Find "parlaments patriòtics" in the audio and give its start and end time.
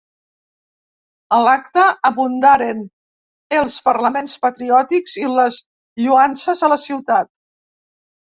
3.91-5.19